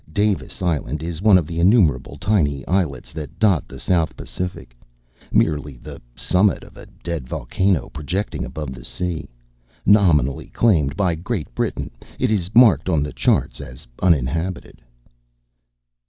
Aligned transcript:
Davis 0.13 0.63
Island 0.63 1.03
is 1.03 1.21
one 1.21 1.37
of 1.37 1.45
the 1.45 1.59
innumerable 1.59 2.17
tiny 2.17 2.65
islets 2.67 3.13
that 3.13 3.37
dot 3.37 3.67
the 3.67 3.77
South 3.77 4.17
Pacific; 4.17 4.75
merely 5.31 5.77
the 5.77 6.01
summit 6.15 6.63
of 6.63 6.75
a 6.75 6.87
dead 7.03 7.29
volcano, 7.29 7.87
projecting 7.93 8.43
above 8.43 8.71
the 8.73 8.83
sea. 8.83 9.29
Nominally 9.85 10.47
claimed 10.47 10.95
by 10.95 11.13
Great 11.13 11.53
Britain, 11.53 11.91
it 12.17 12.31
is 12.31 12.49
marked 12.55 12.89
on 12.89 13.03
the 13.03 13.13
charts 13.13 13.61
as 13.61 13.85
uninhabited. 14.01 14.81